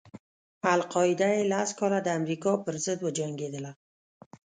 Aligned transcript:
القاعده 0.75 1.27
یې 1.35 1.49
لس 1.51 1.69
کاله 1.79 1.99
د 2.03 2.07
امریکا 2.19 2.51
پر 2.65 2.75
ضد 2.85 2.99
وجنګېدله. 3.03 3.71